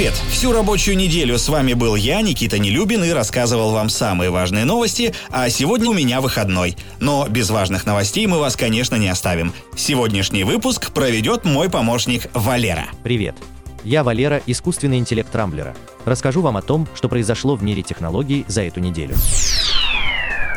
Привет! 0.00 0.14
Всю 0.30 0.52
рабочую 0.52 0.96
неделю 0.96 1.36
с 1.36 1.46
вами 1.50 1.74
был 1.74 1.94
я, 1.94 2.22
Никита 2.22 2.58
Нелюбин, 2.58 3.04
и 3.04 3.10
рассказывал 3.10 3.72
вам 3.72 3.90
самые 3.90 4.30
важные 4.30 4.64
новости, 4.64 5.14
а 5.28 5.50
сегодня 5.50 5.90
у 5.90 5.92
меня 5.92 6.22
выходной. 6.22 6.78
Но 7.00 7.28
без 7.28 7.50
важных 7.50 7.84
новостей 7.84 8.26
мы 8.26 8.38
вас, 8.38 8.56
конечно, 8.56 8.96
не 8.96 9.08
оставим. 9.08 9.52
Сегодняшний 9.76 10.42
выпуск 10.42 10.92
проведет 10.92 11.44
мой 11.44 11.68
помощник 11.68 12.30
Валера. 12.32 12.86
Привет! 13.02 13.36
Я 13.84 14.02
Валера, 14.02 14.40
искусственный 14.46 14.96
интеллект 14.96 15.36
Рамблера. 15.36 15.76
Расскажу 16.06 16.40
вам 16.40 16.56
о 16.56 16.62
том, 16.62 16.88
что 16.94 17.10
произошло 17.10 17.54
в 17.54 17.62
мире 17.62 17.82
технологий 17.82 18.46
за 18.48 18.62
эту 18.62 18.80
неделю. 18.80 19.16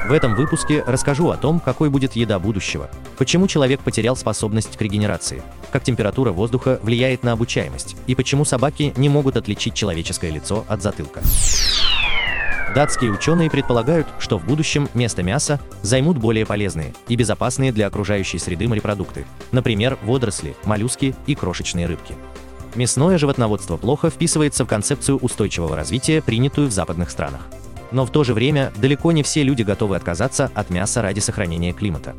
В 0.05 0.11
этом 0.11 0.35
выпуске 0.35 0.83
расскажу 0.85 1.29
о 1.29 1.37
том, 1.37 1.61
какой 1.61 1.89
будет 1.89 2.13
еда 2.13 2.37
будущего, 2.37 2.89
почему 3.17 3.47
человек 3.47 3.79
потерял 3.79 4.17
способность 4.17 4.75
к 4.75 4.81
регенерации, 4.81 5.41
как 5.71 5.83
температура 5.83 6.33
воздуха 6.33 6.77
влияет 6.83 7.23
на 7.23 7.31
обучаемость 7.31 7.95
и 8.05 8.13
почему 8.13 8.43
собаки 8.43 8.93
не 8.97 9.07
могут 9.07 9.37
отличить 9.37 9.75
человеческое 9.75 10.31
лицо 10.31 10.65
от 10.67 10.81
затылка. 10.81 11.21
Датские 12.75 13.11
ученые 13.11 13.49
предполагают, 13.49 14.07
что 14.19 14.37
в 14.37 14.45
будущем 14.45 14.89
место 14.93 15.23
мяса 15.23 15.61
займут 15.83 16.17
более 16.17 16.45
полезные 16.45 16.93
и 17.07 17.15
безопасные 17.15 17.71
для 17.71 17.87
окружающей 17.87 18.39
среды 18.39 18.67
морепродукты, 18.67 19.25
например, 19.53 19.97
водоросли, 20.03 20.55
моллюски 20.65 21.15
и 21.27 21.35
крошечные 21.35 21.85
рыбки. 21.85 22.15
Мясное 22.75 23.17
животноводство 23.17 23.77
плохо 23.77 24.09
вписывается 24.09 24.65
в 24.65 24.67
концепцию 24.67 25.19
устойчивого 25.19 25.77
развития, 25.77 26.21
принятую 26.21 26.67
в 26.67 26.71
западных 26.71 27.09
странах. 27.09 27.41
Но 27.93 28.05
в 28.05 28.11
то 28.11 28.23
же 28.23 28.33
время 28.33 28.73
далеко 28.75 29.11
не 29.11 29.23
все 29.23 29.43
люди 29.43 29.61
готовы 29.61 29.95
отказаться 29.95 30.51
от 30.55 30.69
мяса 30.71 31.01
ради 31.01 31.19
сохранения 31.19 31.71
климата. 31.71 32.15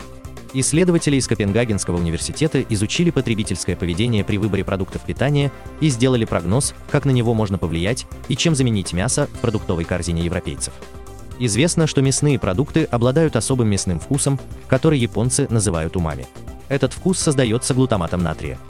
Исследователи 0.55 1.17
из 1.17 1.27
Копенгагенского 1.27 1.97
университета 1.97 2.63
изучили 2.63 3.11
потребительское 3.11 3.75
поведение 3.75 4.23
при 4.25 4.39
выборе 4.39 4.65
продуктов 4.65 5.03
питания 5.03 5.51
и 5.81 5.89
сделали 5.89 6.25
прогноз, 6.25 6.75
как 6.93 7.05
на 7.05 7.11
него 7.11 7.35
можно 7.35 7.59
повлиять 7.59 8.07
и 8.29 8.37
чем 8.37 8.55
заменить 8.55 8.93
мясо 8.93 9.29
в 9.35 9.41
продуктовой 9.41 9.85
корзине 9.85 10.23
европейцев. 10.25 10.73
Известно, 11.41 11.89
что 11.89 12.03
мясные 12.03 12.39
продукты 12.39 12.85
обладают 12.85 13.35
особым 13.35 13.69
мясным 13.69 13.99
вкусом, 13.99 14.39
который 14.69 15.01
японцы 15.01 15.49
называют 15.51 15.97
умами. 15.97 16.29
Этот 16.69 16.93
вкус 16.93 17.19
создается 17.19 17.75
глутаматом 17.75 18.23
натрия. 18.23 18.61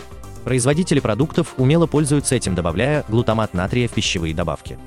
Производители 0.45 1.01
продуктов 1.01 1.53
умело 1.59 1.87
пользуются 1.87 2.35
этим, 2.35 2.55
добавляя 2.55 3.05
глутамат 3.09 3.53
натрия 3.53 3.89
в 3.89 3.93
пищевые 3.93 4.35
добавки. 4.35 4.79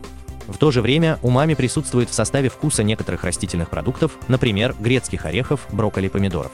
В 0.47 0.57
то 0.57 0.71
же 0.71 0.81
время 0.81 1.19
умами 1.21 1.53
присутствует 1.53 2.09
в 2.09 2.13
составе 2.13 2.49
вкуса 2.49 2.83
некоторых 2.83 3.23
растительных 3.23 3.69
продуктов, 3.69 4.13
например, 4.27 4.75
грецких 4.79 5.25
орехов, 5.25 5.67
брокколи, 5.71 6.07
помидоров. 6.07 6.51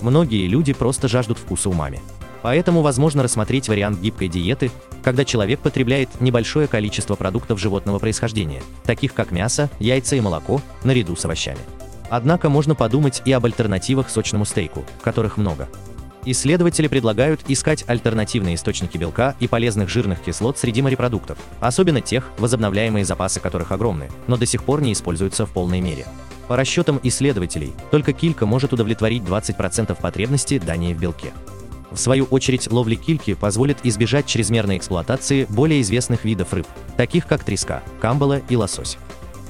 Многие 0.00 0.46
люди 0.46 0.72
просто 0.72 1.08
жаждут 1.08 1.38
вкуса 1.38 1.70
умами. 1.70 2.00
Поэтому 2.42 2.80
возможно 2.80 3.22
рассмотреть 3.22 3.68
вариант 3.68 4.00
гибкой 4.00 4.28
диеты, 4.28 4.70
когда 5.04 5.24
человек 5.24 5.60
потребляет 5.60 6.08
небольшое 6.20 6.66
количество 6.66 7.14
продуктов 7.14 7.60
животного 7.60 7.98
происхождения, 7.98 8.62
таких 8.84 9.14
как 9.14 9.30
мясо, 9.30 9.70
яйца 9.78 10.16
и 10.16 10.20
молоко, 10.20 10.60
наряду 10.82 11.16
с 11.16 11.24
овощами. 11.24 11.58
Однако 12.08 12.48
можно 12.48 12.74
подумать 12.74 13.22
и 13.24 13.32
об 13.32 13.44
альтернативах 13.44 14.10
сочному 14.10 14.44
стейку, 14.44 14.84
которых 15.02 15.36
много. 15.36 15.68
Исследователи 16.26 16.86
предлагают 16.86 17.40
искать 17.48 17.84
альтернативные 17.86 18.56
источники 18.56 18.98
белка 18.98 19.34
и 19.40 19.48
полезных 19.48 19.88
жирных 19.88 20.20
кислот 20.20 20.58
среди 20.58 20.82
морепродуктов, 20.82 21.38
особенно 21.60 22.02
тех, 22.02 22.30
возобновляемые 22.38 23.06
запасы 23.06 23.40
которых 23.40 23.72
огромны, 23.72 24.10
но 24.26 24.36
до 24.36 24.44
сих 24.44 24.62
пор 24.62 24.82
не 24.82 24.92
используются 24.92 25.46
в 25.46 25.50
полной 25.50 25.80
мере. 25.80 26.06
По 26.46 26.56
расчетам 26.56 27.00
исследователей, 27.02 27.72
только 27.90 28.12
килька 28.12 28.44
может 28.44 28.72
удовлетворить 28.72 29.22
20% 29.22 29.96
потребности 29.98 30.58
Дании 30.58 30.92
в 30.92 30.98
белке. 30.98 31.32
В 31.90 31.96
свою 31.96 32.24
очередь, 32.24 32.70
ловли 32.70 32.96
кильки 32.96 33.34
позволит 33.34 33.78
избежать 33.82 34.26
чрезмерной 34.26 34.76
эксплуатации 34.76 35.46
более 35.48 35.80
известных 35.80 36.24
видов 36.24 36.52
рыб, 36.52 36.66
таких 36.96 37.26
как 37.26 37.44
треска, 37.44 37.82
камбала 38.00 38.42
и 38.48 38.56
лосось. 38.56 38.98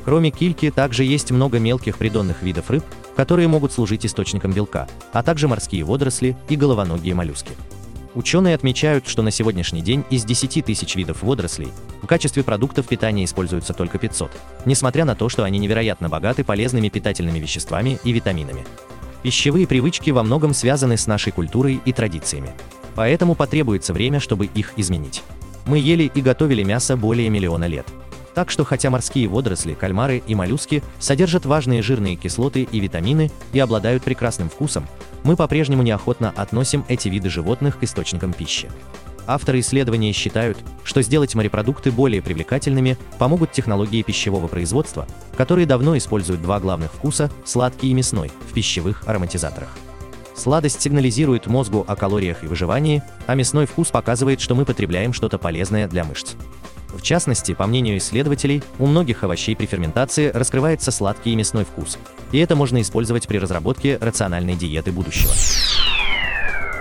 Кроме 0.05 0.31
кильки, 0.31 0.71
также 0.71 1.05
есть 1.05 1.31
много 1.31 1.59
мелких 1.59 1.99
придонных 1.99 2.43
видов 2.43 2.71
рыб, 2.71 2.85
которые 3.17 3.49
могут 3.49 3.73
служить 3.73 4.07
источником 4.07 4.53
белка, 4.53 4.89
а 5.13 5.23
также 5.23 5.49
морские 5.49 5.85
водоросли 5.85 6.37
и 6.49 6.57
головоногие 6.57 7.15
моллюски. 7.15 7.53
Ученые 8.15 8.57
отмечают, 8.57 9.07
что 9.07 9.23
на 9.23 9.31
сегодняшний 9.31 9.83
день 9.83 10.05
из 10.11 10.25
10 10.25 10.65
тысяч 10.65 10.97
видов 10.97 11.23
водорослей 11.23 11.69
в 12.03 12.07
качестве 12.07 12.43
продуктов 12.43 12.89
питания 12.89 13.25
используются 13.25 13.73
только 13.73 13.99
500, 13.99 14.33
несмотря 14.65 15.05
на 15.05 15.15
то, 15.15 15.29
что 15.29 15.45
они 15.45 15.61
невероятно 15.61 16.09
богаты 16.09 16.43
полезными 16.43 16.89
питательными 16.89 17.39
веществами 17.39 18.01
и 18.03 18.11
витаминами. 18.11 18.65
Пищевые 19.23 19.67
привычки 19.67 20.11
во 20.11 20.25
многом 20.25 20.55
связаны 20.55 20.97
с 20.97 21.07
нашей 21.07 21.33
культурой 21.33 21.81
и 21.85 21.93
традициями. 21.93 22.51
Поэтому 22.97 23.35
потребуется 23.37 23.93
время, 23.93 24.19
чтобы 24.19 24.47
их 24.47 24.73
изменить. 24.77 25.23
Мы 25.67 25.79
ели 25.79 26.11
и 26.13 26.21
готовили 26.21 26.65
мясо 26.65 26.97
более 26.97 27.29
миллиона 27.29 27.67
лет. 27.67 27.87
Так 28.41 28.51
что 28.51 28.65
хотя 28.65 28.89
морские 28.89 29.29
водоросли, 29.29 29.75
кальмары 29.75 30.23
и 30.27 30.35
моллюски 30.35 30.83
содержат 30.99 31.45
важные 31.45 31.83
жирные 31.83 32.17
кислоты 32.17 32.63
и 32.63 32.81
витамины 32.81 33.31
и 33.53 33.59
обладают 33.59 34.03
прекрасным 34.03 34.49
вкусом, 34.49 34.89
мы 35.25 35.37
по-прежнему 35.37 35.83
неохотно 35.83 36.33
относим 36.35 36.87
эти 36.89 37.11
виды 37.11 37.29
животных 37.29 37.79
к 37.79 37.83
источникам 37.83 38.33
пищи. 38.33 38.71
Авторы 39.27 39.61
исследования 39.61 40.13
считают, 40.13 40.57
что 40.85 41.03
сделать 41.03 41.35
морепродукты 41.35 41.93
более 41.93 42.23
привлекательными 42.23 42.97
помогут 43.19 43.53
технологии 43.53 44.01
пищевого 44.01 44.49
производства, 44.49 45.07
которые 45.37 45.67
давно 45.67 45.99
используют 45.99 46.41
два 46.41 46.61
главных 46.61 46.95
вкуса– 46.95 47.31
сладкий 47.45 47.91
и 47.91 47.93
мясной– 47.93 48.33
в 48.51 48.55
пищевых 48.55 49.07
ароматизаторах. 49.07 49.69
Сладость 50.35 50.81
сигнализирует 50.81 51.47
мозгу 51.47 51.85
о 51.87 51.95
калориях 51.95 52.43
и 52.43 52.47
выживании, 52.47 53.03
а 53.27 53.35
мясной 53.35 53.67
вкус 53.67 53.89
показывает, 53.89 54.41
что 54.41 54.55
мы 54.55 54.65
потребляем 54.65 55.13
что-то 55.13 55.37
полезное 55.37 55.87
для 55.87 56.05
мышц. 56.05 56.37
В 56.95 57.03
частности, 57.03 57.55
по 57.55 57.67
мнению 57.67 57.99
исследователей, 57.99 58.63
у 58.79 58.87
многих 58.87 59.25
овощей 59.25 59.55
при 59.57 59.67
ферментации 59.67 60.29
раскрывается 60.29 60.91
сладкий 60.91 61.33
и 61.33 61.37
мясной 61.37 61.65
вкус, 61.65 61.99
и 62.33 62.39
это 62.39 62.57
можно 62.57 62.81
использовать 62.81 63.27
при 63.27 63.39
разработке 63.39 63.99
рациональной 64.01 64.55
диеты 64.55 64.93
будущего. 64.93 65.33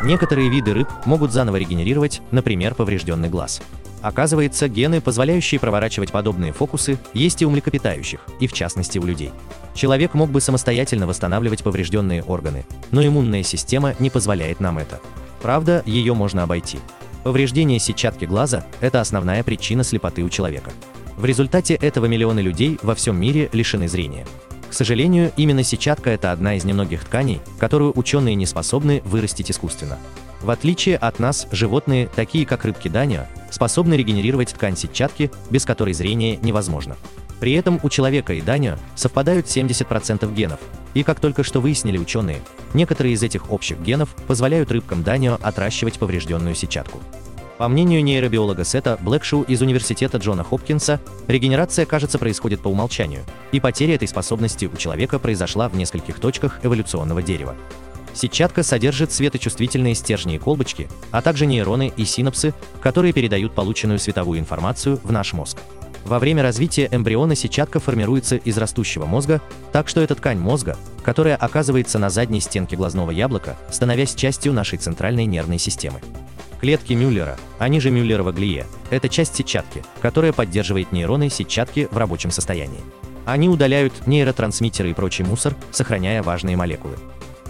Некоторые 0.04 0.50
виды 0.50 0.74
рыб 0.74 0.88
могут 1.06 1.32
заново 1.32 1.58
регенерировать, 1.58 2.22
например, 2.32 2.74
поврежденный 2.74 3.30
глаз. 3.30 3.62
Оказывается, 4.02 4.70
гены, 4.70 5.02
позволяющие 5.02 5.60
проворачивать 5.60 6.12
подобные 6.12 6.54
фокусы, 6.54 6.98
есть 7.14 7.42
и 7.42 7.46
у 7.46 7.50
млекопитающих, 7.50 8.22
и 8.40 8.48
в 8.48 8.54
частности 8.54 8.98
у 8.98 9.06
людей. 9.06 9.32
Человек 9.74 10.14
мог 10.14 10.30
бы 10.30 10.40
самостоятельно 10.40 11.06
восстанавливать 11.06 11.64
поврежденные 11.64 12.24
органы, 12.24 12.66
но 12.92 13.06
иммунная 13.06 13.44
система 13.44 13.96
не 14.00 14.10
позволяет 14.10 14.62
нам 14.62 14.78
это. 14.78 15.02
Правда, 15.42 15.84
ее 15.86 16.14
можно 16.14 16.44
обойти. 16.44 16.80
Повреждение 17.24 17.80
сетчатки 17.80 18.26
глаза– 18.26 18.66
это 18.80 19.02
основная 19.02 19.44
причина 19.44 19.84
слепоты 19.84 20.24
у 20.24 20.30
человека. 20.30 20.72
В 21.18 21.26
результате 21.26 21.76
этого 21.76 22.06
миллионы 22.06 22.40
людей 22.40 22.80
во 22.82 22.96
всем 22.96 23.20
мире 23.20 23.50
лишены 23.52 23.90
зрения. 23.90 24.26
К 24.70 24.74
сожалению, 24.74 25.34
именно 25.36 25.64
сетчатка– 25.64 26.10
это 26.12 26.32
одна 26.32 26.56
из 26.56 26.64
немногих 26.64 27.04
тканей, 27.04 27.42
которую 27.58 27.92
ученые 27.98 28.36
не 28.36 28.46
способны 28.46 29.02
вырастить 29.04 29.52
искусственно. 29.52 29.98
В 30.42 30.50
отличие 30.50 30.96
от 30.96 31.20
нас, 31.20 31.48
животные, 31.52 32.08
такие 32.16 32.46
как 32.46 32.64
рыбки 32.64 32.88
Данио, 32.88 33.26
способны 33.52 33.96
регенерировать 33.96 34.54
ткань 34.54 34.78
сетчатки, 34.78 35.30
без 35.50 35.66
которой 35.66 35.94
зрение 35.94 36.38
невозможно. 36.38 36.96
При 37.42 37.54
этом 37.54 37.82
у 37.84 37.90
человека 37.90 38.34
и 38.34 38.42
Данио 38.42 38.78
совпадают 38.96 39.48
70% 39.48 40.34
генов, 40.34 40.60
и 40.94 41.04
как 41.04 41.20
только 41.20 41.44
что 41.44 41.62
выяснили 41.62 41.98
ученые, 41.98 42.42
некоторые 42.74 43.14
из 43.14 43.24
этих 43.24 43.52
общих 43.52 43.80
генов 43.82 44.10
позволяют 44.28 44.72
рыбкам 44.72 45.04
Данио 45.04 45.38
отращивать 45.42 46.00
поврежденную 46.00 46.56
сетчатку. 46.56 47.00
По 47.58 47.68
мнению 47.68 48.02
нейробиолога 48.06 48.64
Сета 48.64 48.98
Блэкшоу 49.02 49.42
из 49.44 49.62
университета 49.62 50.18
Джона 50.18 50.46
Хопкинса, 50.46 51.02
регенерация, 51.28 51.86
кажется, 51.86 52.18
происходит 52.18 52.62
по 52.62 52.70
умолчанию, 52.70 53.24
и 53.52 53.60
потеря 53.60 53.96
этой 53.96 54.08
способности 54.08 54.70
у 54.72 54.78
человека 54.78 55.20
произошла 55.20 55.68
в 55.68 55.76
нескольких 55.76 56.20
точках 56.20 56.62
эволюционного 56.64 57.22
дерева. 57.22 57.56
Сетчатка 58.14 58.64
содержит 58.64 59.12
светочувствительные 59.12 59.94
стержни 59.94 60.36
и 60.36 60.40
колбочки, 60.40 60.88
а 61.12 61.22
также 61.22 61.46
нейроны 61.46 61.92
и 61.96 62.06
синапсы, 62.06 62.54
которые 62.82 63.12
передают 63.12 63.54
полученную 63.54 64.00
световую 64.00 64.40
информацию 64.40 65.00
в 65.04 65.12
наш 65.12 65.34
мозг. 65.34 65.58
Во 66.06 66.20
время 66.20 66.44
развития 66.44 66.88
эмбриона 66.92 67.36
сетчатка 67.36 67.80
формируется 67.80 68.36
из 68.38 68.58
растущего 68.58 69.06
мозга, 69.06 69.42
так 69.72 69.88
что 69.88 70.02
это 70.02 70.16
ткань 70.16 70.40
мозга, 70.40 70.78
которая 71.04 71.36
оказывается 71.36 72.00
на 72.00 72.10
задней 72.10 72.40
стенке 72.40 72.76
глазного 72.76 73.12
яблока, 73.12 73.58
становясь 73.70 74.16
частью 74.16 74.54
нашей 74.54 74.80
центральной 74.80 75.26
нервной 75.26 75.60
системы. 75.60 76.00
Клетки 76.62 76.94
Мюллера, 76.94 77.38
они 77.58 77.80
же 77.80 77.90
Мюллерова 77.90 78.32
глия, 78.32 78.66
это 78.90 79.08
часть 79.08 79.36
сетчатки, 79.36 79.84
которая 80.02 80.34
поддерживает 80.34 80.92
нейроны 80.92 81.30
сетчатки 81.30 81.88
в 81.90 81.98
рабочем 81.98 82.32
состоянии. 82.32 82.82
Они 83.26 83.48
удаляют 83.48 84.08
нейротрансмиттеры 84.08 84.90
и 84.90 84.94
прочий 84.94 85.24
мусор, 85.24 85.56
сохраняя 85.72 86.24
важные 86.24 86.58
молекулы. 86.58 86.98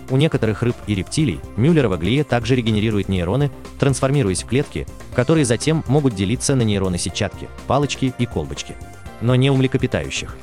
У 0.09 0.17
некоторых 0.17 0.63
рыб 0.63 0.75
и 0.87 0.95
рептилий 0.95 1.39
Мюллерова 1.55 1.97
глия 1.97 2.23
также 2.23 2.55
регенерирует 2.55 3.09
нейроны, 3.09 3.51
трансформируясь 3.77 4.43
в 4.43 4.47
клетки, 4.47 4.87
которые 5.13 5.45
затем 5.45 5.83
могут 5.87 6.15
делиться 6.15 6.55
на 6.55 6.63
нейроны 6.63 6.97
сетчатки, 6.97 7.47
палочки 7.67 8.13
и 8.17 8.25
колбочки. 8.25 8.75
Но 9.21 9.35
не 9.35 9.51
у 9.51 9.55
млекопитающих. 9.55 10.35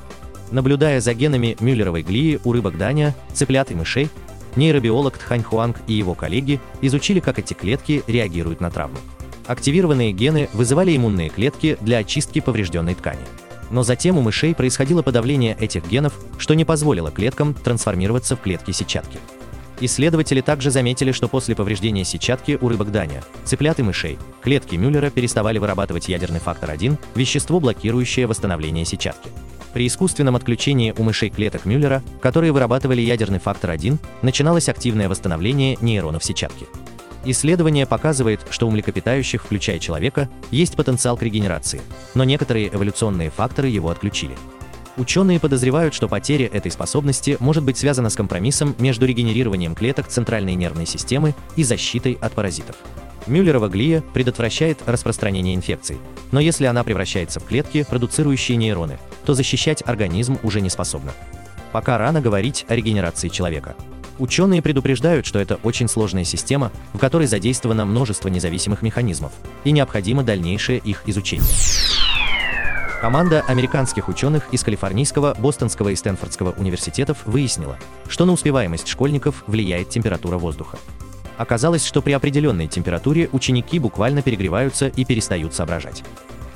Наблюдая 0.52 1.00
за 1.00 1.14
генами 1.14 1.56
Мюллеровой 1.58 2.02
глии 2.02 2.38
у 2.44 2.52
рыбок 2.52 2.78
Даня, 2.78 3.14
цыплят 3.32 3.72
и 3.72 3.74
мышей, 3.74 4.08
нейробиолог 4.54 5.18
Тхань 5.18 5.42
Хуанг 5.42 5.78
и 5.88 5.94
его 5.94 6.14
коллеги 6.14 6.60
изучили, 6.80 7.18
как 7.18 7.40
эти 7.40 7.54
клетки 7.54 8.04
реагируют 8.06 8.60
на 8.60 8.70
травмы. 8.70 8.98
Активированные 9.46 10.12
гены 10.12 10.48
вызывали 10.52 10.96
иммунные 10.96 11.28
клетки 11.28 11.76
для 11.80 11.98
очистки 11.98 12.40
поврежденной 12.40 12.94
ткани. 12.94 13.24
Но 13.70 13.82
затем 13.82 14.16
у 14.16 14.22
мышей 14.22 14.54
происходило 14.54 15.02
подавление 15.02 15.56
этих 15.58 15.88
генов, 15.88 16.14
что 16.38 16.54
не 16.54 16.64
позволило 16.64 17.10
клеткам 17.10 17.54
трансформироваться 17.54 18.36
в 18.36 18.40
клетки 18.40 18.70
сетчатки. 18.70 19.18
Исследователи 19.78 20.40
также 20.40 20.70
заметили, 20.70 21.12
что 21.12 21.28
после 21.28 21.54
повреждения 21.54 22.04
сетчатки 22.04 22.58
у 22.60 22.68
рыбок 22.68 22.90
Даня, 22.90 23.22
цыплят 23.44 23.78
и 23.78 23.82
мышей, 23.82 24.18
клетки 24.40 24.76
Мюллера 24.76 25.10
переставали 25.10 25.58
вырабатывать 25.58 26.08
ядерный 26.08 26.40
фактор 26.40 26.70
1, 26.70 26.96
вещество, 27.14 27.60
блокирующее 27.60 28.26
восстановление 28.26 28.86
сетчатки. 28.86 29.28
При 29.74 29.86
искусственном 29.86 30.36
отключении 30.36 30.94
у 30.96 31.02
мышей 31.02 31.28
клеток 31.28 31.66
Мюллера, 31.66 32.02
которые 32.22 32.52
вырабатывали 32.52 33.02
ядерный 33.02 33.38
фактор 33.38 33.70
1, 33.70 33.98
начиналось 34.22 34.70
активное 34.70 35.10
восстановление 35.10 35.76
нейронов 35.82 36.24
сетчатки. 36.24 36.66
Исследование 37.26 37.84
показывает, 37.86 38.40
что 38.48 38.66
у 38.66 38.70
млекопитающих, 38.70 39.42
включая 39.42 39.78
человека, 39.78 40.30
есть 40.50 40.76
потенциал 40.76 41.18
к 41.18 41.22
регенерации, 41.22 41.82
но 42.14 42.24
некоторые 42.24 42.68
эволюционные 42.68 43.30
факторы 43.30 43.68
его 43.68 43.90
отключили. 43.90 44.36
Ученые 44.96 45.38
подозревают, 45.38 45.92
что 45.92 46.08
потеря 46.08 46.46
этой 46.46 46.70
способности 46.70 47.36
может 47.38 47.62
быть 47.64 47.76
связана 47.76 48.08
с 48.08 48.16
компромиссом 48.16 48.74
между 48.78 49.04
регенерированием 49.04 49.74
клеток 49.74 50.08
центральной 50.08 50.54
нервной 50.54 50.86
системы 50.86 51.34
и 51.54 51.64
защитой 51.64 52.16
от 52.20 52.32
паразитов. 52.32 52.76
Мюллерова 53.26 53.68
глия 53.68 54.02
предотвращает 54.14 54.78
распространение 54.86 55.54
инфекций, 55.54 55.98
но 56.30 56.40
если 56.40 56.64
она 56.64 56.82
превращается 56.82 57.40
в 57.40 57.44
клетки, 57.44 57.84
продуцирующие 57.88 58.56
нейроны, 58.56 58.98
то 59.24 59.34
защищать 59.34 59.82
организм 59.84 60.38
уже 60.42 60.60
не 60.60 60.70
способна. 60.70 61.12
Пока 61.72 61.98
рано 61.98 62.20
говорить 62.20 62.64
о 62.68 62.74
регенерации 62.74 63.28
человека. 63.28 63.74
Ученые 64.18 64.62
предупреждают, 64.62 65.26
что 65.26 65.38
это 65.38 65.56
очень 65.62 65.88
сложная 65.88 66.24
система, 66.24 66.72
в 66.94 66.98
которой 66.98 67.26
задействовано 67.26 67.84
множество 67.84 68.28
независимых 68.28 68.80
механизмов, 68.80 69.32
и 69.64 69.72
необходимо 69.72 70.22
дальнейшее 70.22 70.78
их 70.78 71.02
изучение. 71.06 71.44
Команда 73.06 73.44
американских 73.46 74.08
ученых 74.08 74.48
из 74.50 74.64
Калифорнийского, 74.64 75.36
Бостонского 75.38 75.90
и 75.90 75.94
Стэнфордского 75.94 76.50
университетов 76.58 77.18
выяснила, 77.24 77.78
что 78.08 78.24
на 78.24 78.32
успеваемость 78.32 78.88
школьников 78.88 79.44
влияет 79.46 79.90
температура 79.90 80.38
воздуха. 80.38 80.76
Оказалось, 81.36 81.84
что 81.84 82.02
при 82.02 82.10
определенной 82.10 82.66
температуре 82.66 83.28
ученики 83.30 83.78
буквально 83.78 84.22
перегреваются 84.22 84.88
и 84.88 85.04
перестают 85.04 85.54
соображать. 85.54 86.02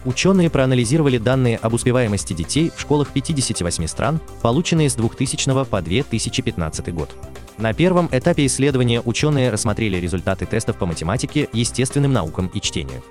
Ученые 0.04 0.50
проанализировали 0.50 1.18
данные 1.18 1.56
об 1.56 1.72
успеваемости 1.74 2.32
детей 2.32 2.72
в 2.74 2.80
школах 2.80 3.10
58 3.10 3.86
стран, 3.86 4.20
полученные 4.42 4.90
с 4.90 4.96
2000 4.96 5.64
по 5.66 5.80
2015 5.80 6.92
год. 6.92 7.14
На 7.58 7.72
первом 7.74 8.08
этапе 8.10 8.44
исследования 8.46 9.00
ученые 9.04 9.50
рассмотрели 9.50 9.98
результаты 9.98 10.46
тестов 10.46 10.78
по 10.78 10.86
математике, 10.86 11.48
естественным 11.52 12.12
наукам 12.12 12.48
и 12.48 12.60
чтению. 12.60 13.04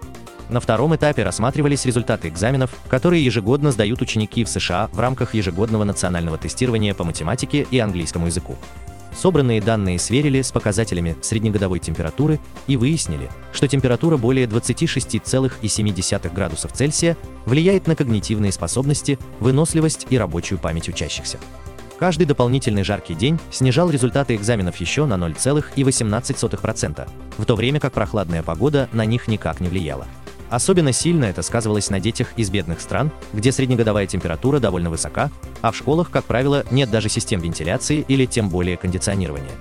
На 0.50 0.60
втором 0.60 0.96
этапе 0.96 1.24
рассматривались 1.24 1.86
результаты 1.86 2.28
экзаменов, 2.28 2.72
которые 2.88 3.24
ежегодно 3.24 3.72
сдают 3.72 4.02
ученики 4.02 4.44
в 4.44 4.50
США 4.50 4.90
в 4.92 5.00
рамках 5.00 5.36
ежегодного 5.36 5.84
национального 5.84 6.40
тестирования 6.40 6.96
по 6.96 7.04
математике 7.04 7.68
и 7.70 7.78
английскому 7.78 8.26
языку. 8.26 8.58
Собранные 9.16 9.62
данные 9.62 10.00
сверили 10.00 10.42
с 10.42 10.52
показателями 10.52 11.16
среднегодовой 11.22 11.80
температуры 11.80 12.40
и 12.68 12.78
выяснили, 12.78 13.30
что 13.54 13.68
температура 13.68 14.18
более 14.18 14.48
26,7 14.48 16.34
градусов 16.34 16.72
Цельсия 16.74 17.16
влияет 17.46 17.86
на 17.86 17.96
когнитивные 17.96 18.52
способности, 18.52 19.20
выносливость 19.40 20.08
и 20.10 20.18
рабочую 20.18 20.58
память 20.58 20.90
учащихся. 20.90 21.38
Каждый 22.00 22.26
дополнительный 22.26 22.84
жаркий 22.84 23.14
день 23.14 23.40
снижал 23.52 23.90
результаты 23.90 24.34
экзаменов 24.36 24.78
еще 24.78 25.06
на 25.06 25.16
0,18%, 25.16 27.10
в 27.38 27.46
то 27.46 27.56
время 27.56 27.82
как 27.82 27.92
прохладная 27.92 28.42
погода 28.42 28.88
на 28.94 29.06
них 29.06 29.28
никак 29.28 29.60
не 29.60 29.68
влияла. 29.68 30.08
Особенно 30.50 30.92
сильно 30.92 31.26
это 31.26 31.42
сказывалось 31.42 31.90
на 31.90 32.00
детях 32.00 32.34
из 32.36 32.50
бедных 32.50 32.82
стран, 32.82 33.12
где 33.34 33.52
среднегодовая 33.52 34.08
температура 34.08 34.60
довольно 34.60 34.90
высока, 34.90 35.30
а 35.62 35.72
в 35.72 35.76
школах, 35.76 36.10
как 36.10 36.26
правило, 36.26 36.66
нет 36.72 36.90
даже 36.90 37.08
систем 37.10 37.40
вентиляции 37.40 38.04
или 38.08 38.26
тем 38.26 38.50
более 38.50 38.78
кондиционирования. 38.78 39.52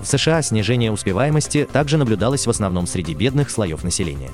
В 0.00 0.06
США 0.06 0.40
снижение 0.42 0.92
успеваемости 0.92 1.68
также 1.70 1.98
наблюдалось 1.98 2.46
в 2.46 2.50
основном 2.50 2.86
среди 2.86 3.14
бедных 3.14 3.50
слоев 3.50 3.84
населения. 3.84 4.30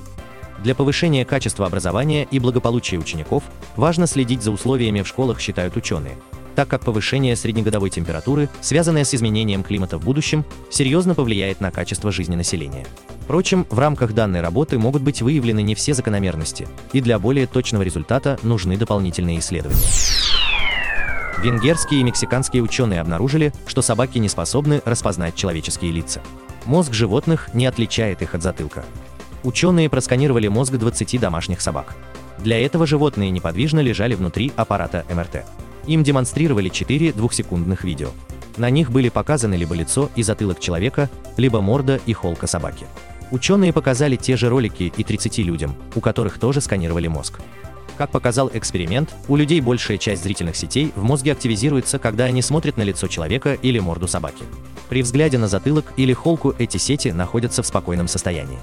Для 0.63 0.75
повышения 0.75 1.25
качества 1.25 1.67
образования 1.67 2.29
и 2.31 2.39
благополучия 2.39 2.97
учеников 2.97 3.43
важно 3.77 4.07
следить 4.07 4.43
за 4.43 4.51
условиями 4.51 5.03
в 5.03 5.09
школах, 5.09 5.41
считают 5.41 5.77
ученые, 5.77 6.17
так 6.55 6.69
как 6.69 6.83
повышение 6.83 7.37
среднегодовой 7.37 7.91
температуры, 7.91 8.49
связанное 8.61 9.05
с 9.05 9.15
изменением 9.15 9.63
климата 9.63 9.99
в 9.99 10.05
будущем, 10.05 10.45
серьезно 10.71 11.15
повлияет 11.15 11.61
на 11.61 11.71
качество 11.71 12.13
жизни 12.13 12.37
населения. 12.37 12.87
Впрочем, 13.23 13.67
в 13.71 13.79
рамках 13.79 14.13
данной 14.13 14.43
работы 14.43 14.79
могут 14.79 15.03
быть 15.03 15.23
выявлены 15.23 15.63
не 15.63 15.75
все 15.75 15.95
закономерности, 15.95 16.69
и 16.93 17.01
для 17.01 17.19
более 17.19 17.47
точного 17.47 17.83
результата 17.83 18.39
нужны 18.43 18.77
дополнительные 18.77 19.39
исследования. 19.39 19.81
Венгерские 21.43 22.01
и 22.01 22.05
мексиканские 22.05 22.63
ученые 22.63 23.01
обнаружили, 23.01 23.53
что 23.67 23.83
собаки 23.83 24.19
не 24.19 24.29
способны 24.29 24.81
распознать 24.85 25.35
человеческие 25.35 25.93
лица. 25.93 26.23
Мозг 26.65 26.95
животных 26.95 27.51
не 27.53 27.67
отличает 27.67 28.23
их 28.23 28.35
от 28.35 28.43
затылка. 28.43 28.85
Ученые 29.43 29.91
просканировали 29.91 30.49
мозг 30.49 30.73
20 30.73 31.21
домашних 31.21 31.61
собак. 31.61 31.97
Для 32.39 32.65
этого 32.65 32.87
животные 32.87 33.31
неподвижно 33.31 33.81
лежали 33.81 34.15
внутри 34.15 34.53
аппарата 34.57 35.05
МРТ. 35.11 35.45
Им 35.87 36.03
демонстрировали 36.03 36.69
4 36.69 37.13
двухсекундных 37.13 37.85
видео. 37.85 38.11
На 38.57 38.71
них 38.71 38.91
были 38.91 39.09
показаны 39.09 39.55
либо 39.55 39.75
лицо 39.75 40.11
и 40.15 40.23
затылок 40.23 40.61
человека, 40.61 41.11
либо 41.37 41.61
морда 41.61 42.01
и 42.07 42.13
холка 42.13 42.47
собаки. 42.47 42.87
Ученые 43.31 43.73
показали 43.73 44.17
те 44.17 44.37
же 44.37 44.49
ролики 44.49 44.93
и 44.97 45.05
30 45.05 45.39
людям, 45.39 45.75
у 45.95 46.01
которых 46.01 46.39
тоже 46.39 46.61
сканировали 46.61 47.09
мозг. 47.09 47.41
Как 47.97 48.11
показал 48.11 48.51
эксперимент, 48.53 49.15
у 49.29 49.37
людей 49.37 49.61
большая 49.61 49.99
часть 49.99 50.23
зрительных 50.23 50.57
сетей 50.57 50.93
в 50.97 51.03
мозге 51.05 51.33
активизируется, 51.33 51.99
когда 51.99 52.25
они 52.25 52.43
смотрят 52.43 52.77
на 52.77 52.83
лицо 52.83 53.07
человека 53.07 53.55
или 53.55 53.79
морду 53.79 54.09
собаки. 54.09 54.45
При 54.89 55.03
взгляде 55.03 55.39
на 55.39 55.49
затылок 55.49 55.93
или 55.97 56.13
холку 56.13 56.55
эти 56.59 56.77
сети 56.77 57.09
находятся 57.09 57.63
в 57.63 57.67
спокойном 57.67 58.09
состоянии. 58.09 58.59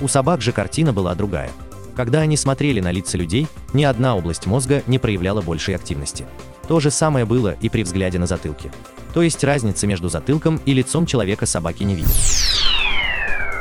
У 0.00 0.08
собак 0.08 0.42
же 0.42 0.52
картина 0.52 0.92
была 0.92 1.14
другая. 1.14 1.50
Когда 1.94 2.20
они 2.20 2.36
смотрели 2.36 2.80
на 2.80 2.90
лица 2.90 3.16
людей, 3.16 3.46
ни 3.72 3.84
одна 3.84 4.16
область 4.16 4.46
мозга 4.46 4.82
не 4.88 4.98
проявляла 4.98 5.40
большей 5.40 5.76
активности. 5.76 6.26
То 6.68 6.80
же 6.80 6.90
самое 6.90 7.24
было 7.24 7.56
и 7.60 7.68
при 7.68 7.82
взгляде 7.82 8.18
на 8.18 8.26
затылки. 8.26 8.70
То 9.12 9.22
есть 9.22 9.44
разницы 9.44 9.86
между 9.86 10.08
затылком 10.08 10.60
и 10.64 10.72
лицом 10.72 11.06
человека 11.06 11.46
собаки 11.46 11.82
не 11.84 11.94
видят. 11.94 12.16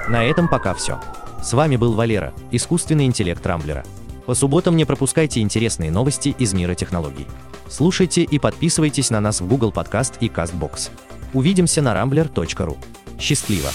На 0.07 0.23
этом 0.23 0.47
пока 0.47 0.73
все. 0.73 0.99
С 1.41 1.53
вами 1.53 1.75
был 1.75 1.93
Валера, 1.93 2.33
искусственный 2.51 3.05
интеллект 3.05 3.45
Рамблера. 3.45 3.83
По 4.25 4.33
субботам 4.33 4.77
не 4.77 4.85
пропускайте 4.85 5.41
интересные 5.41 5.91
новости 5.91 6.35
из 6.37 6.53
мира 6.53 6.73
технологий. 6.73 7.27
Слушайте 7.69 8.23
и 8.23 8.39
подписывайтесь 8.39 9.09
на 9.09 9.19
нас 9.19 9.41
в 9.41 9.47
Google 9.47 9.71
Podcast 9.71 10.13
и 10.19 10.27
CastBox. 10.27 10.89
Увидимся 11.33 11.81
на 11.81 11.93
rambler.ru. 11.93 12.77
Счастливо! 13.19 13.69